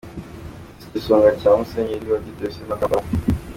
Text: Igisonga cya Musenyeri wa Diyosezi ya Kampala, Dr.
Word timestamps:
Igisonga 0.85 1.29
cya 1.39 1.51
Musenyeri 1.57 2.11
wa 2.11 2.19
Diyosezi 2.23 2.57
ya 2.69 2.79
Kampala, 2.79 3.03
Dr. 3.09 3.35